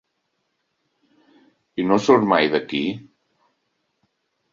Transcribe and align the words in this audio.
I 1.83 1.85
no 1.89 1.97
surt 2.05 2.25
mai 2.31 2.49
d'aquí? 2.55 2.81